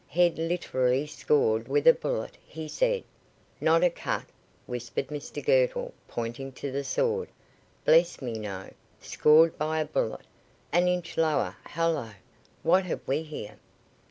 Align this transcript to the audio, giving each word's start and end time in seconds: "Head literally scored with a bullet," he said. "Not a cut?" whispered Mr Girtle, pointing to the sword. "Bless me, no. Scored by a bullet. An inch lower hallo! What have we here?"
"Head 0.07 0.39
literally 0.39 1.05
scored 1.05 1.67
with 1.67 1.85
a 1.85 1.93
bullet," 1.93 2.35
he 2.43 2.67
said. 2.67 3.03
"Not 3.59 3.83
a 3.83 3.89
cut?" 3.91 4.25
whispered 4.65 5.09
Mr 5.09 5.45
Girtle, 5.45 5.93
pointing 6.07 6.53
to 6.53 6.71
the 6.71 6.83
sword. 6.83 7.29
"Bless 7.85 8.19
me, 8.19 8.33
no. 8.39 8.73
Scored 8.99 9.55
by 9.59 9.79
a 9.79 9.85
bullet. 9.85 10.25
An 10.71 10.87
inch 10.87 11.17
lower 11.17 11.55
hallo! 11.65 12.13
What 12.63 12.85
have 12.85 13.01
we 13.07 13.21
here?" 13.21 13.57